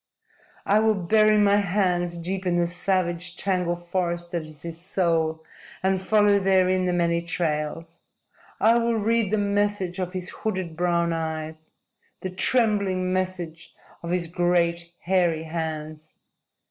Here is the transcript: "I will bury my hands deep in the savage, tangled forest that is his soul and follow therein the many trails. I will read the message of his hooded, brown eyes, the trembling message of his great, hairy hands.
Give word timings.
"I 0.65 0.79
will 0.79 0.95
bury 0.95 1.37
my 1.37 1.57
hands 1.57 2.17
deep 2.17 2.47
in 2.47 2.57
the 2.57 2.65
savage, 2.65 3.35
tangled 3.35 3.85
forest 3.85 4.31
that 4.31 4.41
is 4.41 4.63
his 4.63 4.81
soul 4.81 5.45
and 5.83 6.01
follow 6.01 6.39
therein 6.39 6.87
the 6.87 6.91
many 6.91 7.21
trails. 7.21 8.01
I 8.59 8.79
will 8.79 8.95
read 8.95 9.29
the 9.29 9.37
message 9.37 9.99
of 9.99 10.13
his 10.13 10.29
hooded, 10.29 10.75
brown 10.75 11.13
eyes, 11.13 11.71
the 12.21 12.31
trembling 12.31 13.13
message 13.13 13.75
of 14.01 14.09
his 14.09 14.25
great, 14.25 14.91
hairy 15.01 15.43
hands. 15.43 16.15